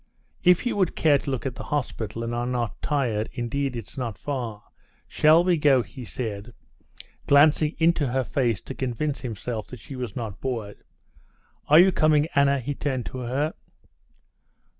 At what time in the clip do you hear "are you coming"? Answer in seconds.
11.67-12.27